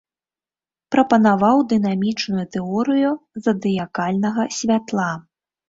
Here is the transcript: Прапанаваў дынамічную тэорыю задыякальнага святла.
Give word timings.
Прапанаваў 0.95 1.57
дынамічную 1.73 2.45
тэорыю 2.57 3.13
задыякальнага 3.45 4.51
святла. 4.59 5.09